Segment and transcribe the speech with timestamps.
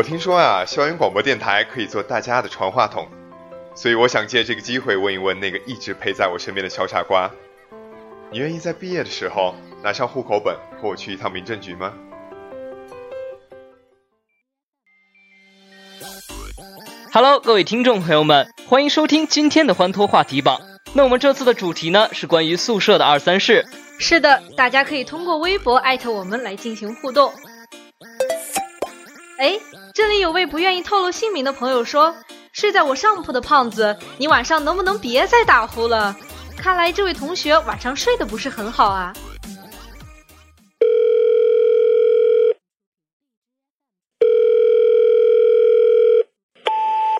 [0.00, 3.06] 我听说啊，校园广播电台可以做大家的传话筒，
[3.74, 7.30] 所以我想借这个机会问一问那个一直陪在我身边的小傻瓜：
[8.32, 11.92] 你愿意在毕业的时候拿上户口本和我去一趟民政局吗
[17.12, 20.62] ？Hello，各位听众朋友们，欢迎收听今天的欢脱话题榜。
[20.94, 23.66] 那我们这次的主题呢是关于宿舍的二三事。
[23.98, 27.34] 是的，大家可以通过微博艾特我们来进行互动。
[29.36, 29.60] 哎。
[29.92, 32.14] 这里有位不愿意透露姓名的朋友说
[32.54, 36.14] ：“睡在我上铺的胖子，你晚上能不能别再打呼了？
[36.56, 39.12] 看来这位同学晚上睡得不是很好啊。”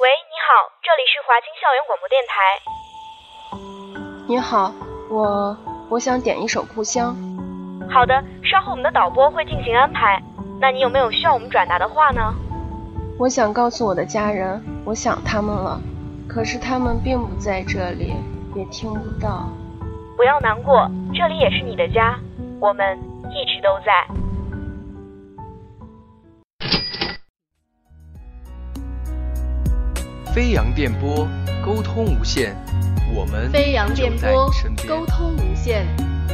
[0.01, 2.35] 喂，你好，这里是华清校园广播电台。
[4.29, 4.73] 你好，
[5.11, 5.57] 我
[5.91, 7.17] 我想点一首《故乡》。
[7.93, 10.23] 好的，稍后我们的导播会进行安排。
[10.61, 12.33] 那你有没有需要我们转达的话呢？
[13.21, 15.79] 我想告诉我的家人，我想他们了，
[16.27, 18.15] 可是他们并不在这里，
[18.55, 19.47] 也听不到。
[20.17, 22.19] 不要难过，这里也是你的家，
[22.59, 22.99] 我们
[23.29, 23.93] 一直都在。
[30.33, 31.29] 飞扬电波，
[31.63, 32.57] 沟通无限，
[33.15, 34.51] 我们飞扬电波，
[34.89, 35.85] 沟通无限，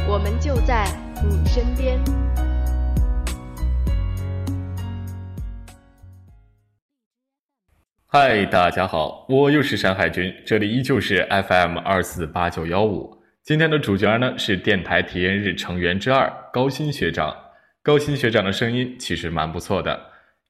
[0.07, 0.87] 我们就在
[1.29, 1.99] 你身边。
[8.09, 13.13] 嗨，大家好，我又是山海军，这里依旧是 FM 二四八九幺五。
[13.43, 17.35] 今天的主角呢是电台体验日成员之二高鑫学长。
[17.83, 19.99] 高鑫学长的声音其实蛮不错的，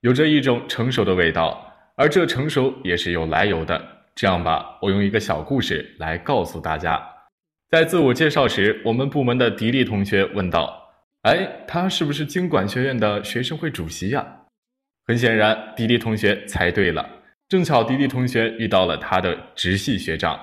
[0.01, 3.83] 有着一种成熟的味道，而这成熟也是有来由的。
[4.13, 7.01] 这样吧，我用一个小故事来告诉大家。
[7.71, 10.91] 在自我介绍时，我们部门的迪丽同学问道
[11.25, 14.23] ：“哎，他是不是经管学院的学生会主席呀？”
[15.07, 17.16] 很显然，迪丽同学猜对了。
[17.49, 20.37] 正巧迪迪同学遇到了他的直系学长，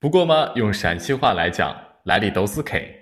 [0.00, 1.72] 不过嘛，用陕西话来讲，
[2.02, 2.92] 来历都是 K。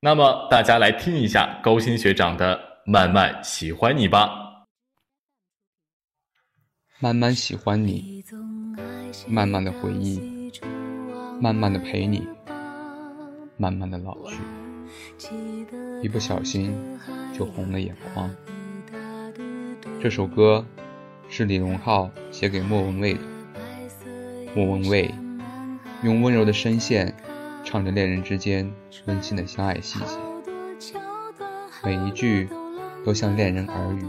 [0.00, 2.56] 那么大家来听一下高鑫学长的
[2.86, 4.30] 《慢慢喜欢你》吧。
[7.00, 8.24] 慢慢喜欢你，
[9.26, 10.52] 慢慢的回忆，
[11.40, 12.24] 慢慢的陪你，
[13.56, 14.36] 慢慢的老去，
[16.00, 16.72] 一不小心
[17.36, 18.30] 就红了眼眶。
[20.00, 20.64] 这首歌。
[21.28, 23.20] 是李荣浩写给莫文蔚的。
[24.54, 25.14] 莫文蔚
[26.02, 27.14] 用温柔的声线
[27.64, 28.70] 唱着恋人之间
[29.06, 29.98] 温馨的相爱细
[30.78, 30.94] 节，
[31.84, 32.48] 每一句
[33.04, 34.04] 都像恋人耳语，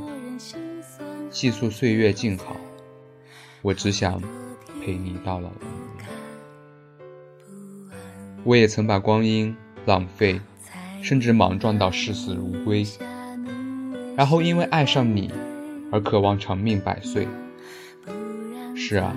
[1.30, 2.56] 细诉岁月静好。
[3.62, 4.22] 我只想
[4.82, 5.50] 陪你到老。
[8.46, 9.56] 我也曾把光阴
[9.86, 10.40] 浪费，
[11.02, 12.88] 甚至莽撞到视死如归，
[14.16, 15.30] 然后因为爱上你。
[15.92, 17.28] 而渴望长命百岁。
[18.76, 19.16] 是啊，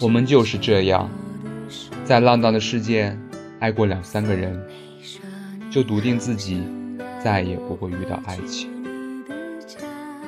[0.00, 1.08] 我们就是这样，
[2.04, 3.16] 在浪荡的世界
[3.58, 4.60] 爱过两三个人，
[5.70, 6.62] 就笃定自己
[7.22, 8.70] 再也不会遇到爱情。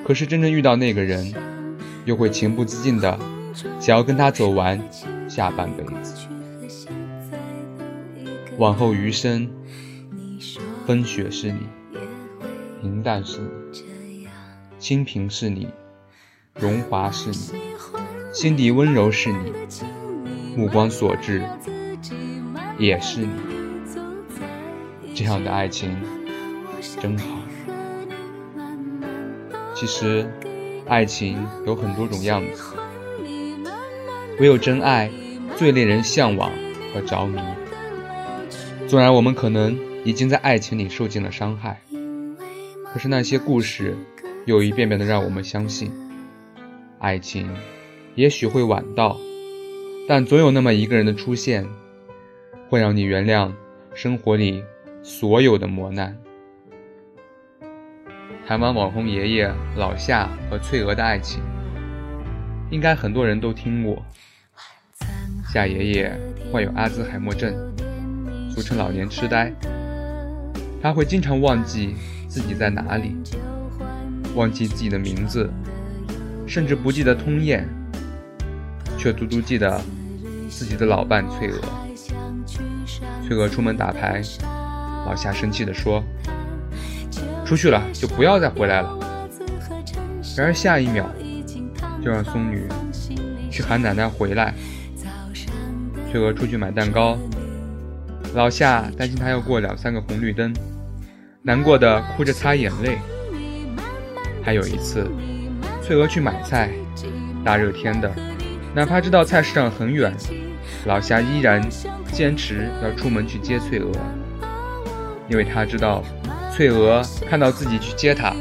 [0.04, 1.32] 可是真正遇到那个人，
[2.04, 3.18] 又会情不自禁的
[3.78, 4.80] 想要跟他走完
[5.28, 6.26] 下半辈子。
[8.58, 9.48] 往后余生，
[10.86, 11.60] 风雪是你，
[12.82, 13.89] 平淡是你。
[14.80, 15.68] 清贫是你，
[16.54, 17.60] 荣华是你，
[18.32, 19.52] 心底温柔是你，
[20.56, 21.46] 目光所至
[22.78, 23.28] 也是你。
[25.14, 25.94] 这样的爱情
[26.98, 27.26] 真好。
[29.74, 30.26] 其实，
[30.86, 32.62] 爱情有很多种样子，
[34.38, 35.10] 唯有真爱
[35.56, 36.50] 最令人向往
[36.94, 37.38] 和着迷。
[38.88, 41.82] 纵然我们可能已经在爱情里受尽了伤害，
[42.94, 43.94] 可是那些故事。
[44.46, 45.92] 又一遍遍的让我们相信，
[46.98, 47.48] 爱情
[48.14, 49.18] 也许会晚到，
[50.08, 51.66] 但总有那么一个人的出现，
[52.68, 53.52] 会让你原谅
[53.94, 54.62] 生活里
[55.02, 56.16] 所有的磨难。
[58.46, 61.40] 台湾网红爷爷老夏和翠娥的爱情，
[62.70, 64.02] 应该很多人都听过。
[65.52, 66.18] 夏爷爷
[66.50, 67.54] 患有阿兹海默症，
[68.50, 69.52] 俗称老年痴呆，
[70.82, 71.94] 他会经常忘记
[72.28, 73.14] 自己在哪里，
[74.34, 75.50] 忘记自己的名字，
[76.46, 77.68] 甚至不记得通燕，
[78.96, 79.80] 却足足记得
[80.48, 81.58] 自己的老伴翠娥。
[83.26, 84.22] 翠娥出门打牌，
[85.06, 86.02] 老夏生气地说
[87.46, 88.98] ：“出去了就不要再回来了。”
[90.36, 91.08] 然而下一秒，
[92.02, 92.66] 就让松女
[93.50, 94.54] 去喊奶奶回来。
[96.10, 97.16] 翠娥出去买蛋糕，
[98.34, 100.52] 老夏担心她要过两三个红绿灯，
[101.42, 102.98] 难过的哭着擦眼泪。
[104.42, 105.06] 还有一次，
[105.82, 106.70] 翠娥去买菜，
[107.44, 108.10] 大热天的，
[108.74, 110.14] 哪怕知道菜市场很远，
[110.86, 111.62] 老夏依然
[112.12, 113.90] 坚持要出门去接翠娥，
[115.28, 116.02] 因为他知道，
[116.52, 118.34] 翠娥看到自己去接她，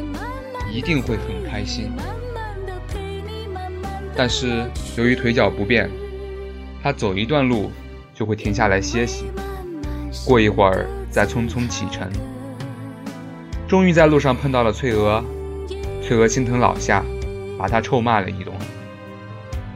[0.72, 1.92] 一定会很开心。
[4.16, 4.66] 但是
[4.98, 5.90] 由于腿脚不便，
[6.82, 7.72] 他走一段路
[8.14, 9.26] 就会停下来歇息，
[10.26, 12.10] 过一会儿再匆匆启程。
[13.68, 15.24] 终于在路上碰到了翠娥，
[16.02, 17.04] 翠娥心疼老夏，
[17.58, 18.54] 把他臭骂了一顿。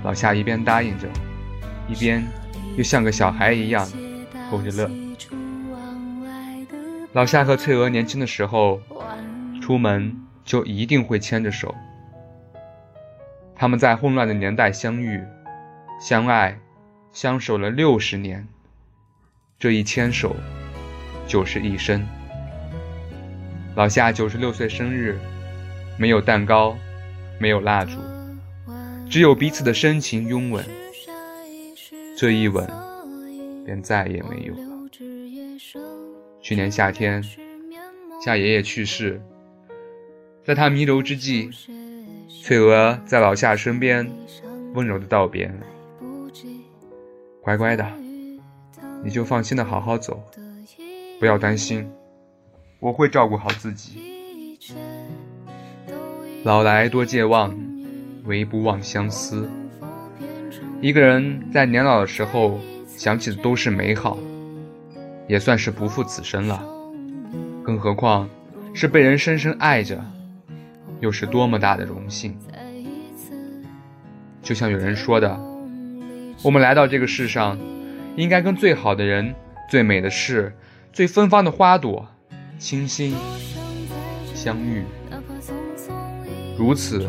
[0.03, 1.07] 老夏一边答应着，
[1.87, 2.23] 一边
[2.75, 3.87] 又像个小孩一样
[4.49, 4.89] 偷着乐。
[7.13, 8.81] 老夏和翠娥年轻的时候，
[9.61, 11.73] 出门就一定会牵着手。
[13.55, 15.23] 他们在混乱的年代相遇、
[15.99, 16.57] 相爱。
[17.13, 18.47] 相守了六十年，
[19.59, 20.35] 这一牵手
[21.27, 22.03] 就是一生。
[23.75, 25.19] 老夏九十六岁生日，
[25.97, 26.75] 没有蛋糕，
[27.39, 27.97] 没有蜡烛，
[29.09, 30.63] 只有彼此的深情拥吻。
[32.17, 32.67] 这一吻，
[33.65, 34.89] 便再也没有了。
[36.41, 37.23] 去年夏天，
[38.23, 39.21] 夏爷爷去世，
[40.45, 41.49] 在他弥留之际，
[42.43, 44.09] 翠娥在老夏身边
[44.73, 45.51] 温柔的道别。
[47.41, 47.85] 乖乖的，
[49.03, 50.23] 你就放心的好好走，
[51.19, 51.89] 不要担心，
[52.79, 54.12] 我会照顾好自己。
[56.43, 57.57] 老来多健忘，
[58.25, 59.49] 唯不忘相思。
[60.81, 64.17] 一个人在年老的时候想起的都是美好，
[65.25, 66.61] 也算是不负此生了。
[67.63, 68.29] 更何况
[68.73, 70.03] 是被人深深爱着，
[70.99, 72.37] 又是多么大的荣幸。
[74.41, 75.39] 就像有人说的。
[76.43, 77.57] 我们来到这个世上，
[78.17, 79.33] 应该跟最好的人、
[79.69, 80.53] 最美的事、
[80.91, 82.05] 最芬芳的花朵
[82.59, 83.15] 倾心
[84.33, 84.83] 相遇，
[86.57, 87.07] 如此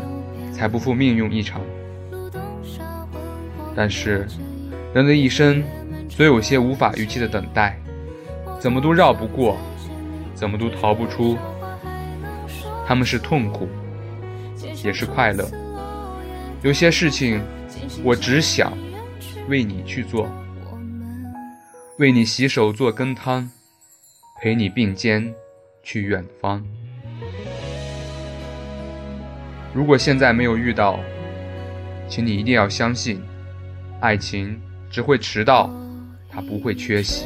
[0.53, 1.61] 才不负命运一场。
[3.75, 4.27] 但是，
[4.93, 5.63] 人的一生
[6.09, 7.79] 总有些无法预期的等待，
[8.59, 9.57] 怎么都绕不过，
[10.33, 11.37] 怎么都逃不出。
[12.87, 13.67] 他们是痛苦，
[14.83, 15.45] 也是快乐。
[16.61, 17.41] 有些事情，
[18.03, 18.71] 我只想。
[19.47, 20.27] 为你去做，
[21.99, 23.51] 为你洗手做羹汤，
[24.41, 25.31] 陪你并肩
[25.83, 26.65] 去远方。
[29.75, 30.97] 如果现在没有遇到，
[32.07, 33.21] 请你一定要相信，
[33.99, 34.57] 爱情
[34.89, 35.69] 只会迟到，
[36.29, 37.25] 它不会缺席。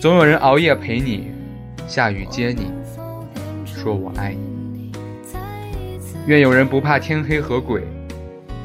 [0.00, 1.30] 总有人熬夜陪你，
[1.86, 2.66] 下雨接你，
[3.64, 4.90] 说我爱你。
[6.26, 7.82] 愿有人不怕天黑和鬼。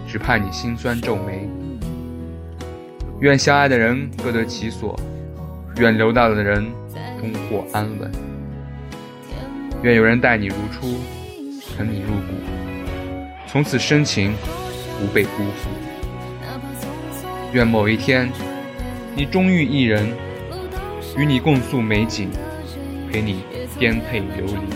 [0.07, 1.49] 只怕你心酸皱眉。
[3.19, 4.97] 愿相爱的人各得其所，
[5.77, 6.65] 愿留到的人
[7.19, 8.09] 终获安稳。
[9.83, 10.95] 愿有人待你如初，
[11.75, 12.33] 疼你入骨，
[13.47, 14.33] 从此深情
[14.99, 15.69] 不被辜负。
[17.51, 18.31] 愿某一天，
[19.15, 20.15] 你终遇一人，
[21.17, 22.29] 与你共诉美景，
[23.11, 23.43] 陪你
[23.77, 24.75] 颠沛流离。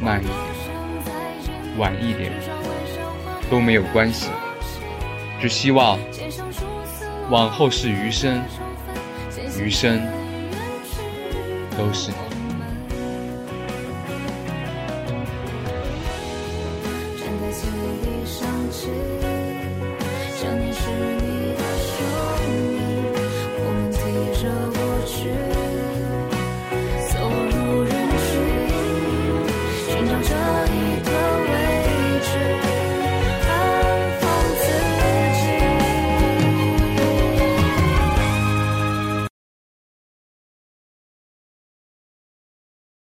[0.00, 2.32] 慢一点，晚一点。
[3.50, 4.30] 都没有关系，
[5.38, 5.98] 只希望
[7.30, 8.42] 往后是余生，
[9.60, 10.00] 余生
[11.76, 12.33] 都是你。